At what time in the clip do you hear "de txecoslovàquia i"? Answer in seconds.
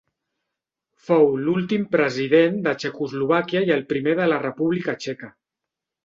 2.67-3.73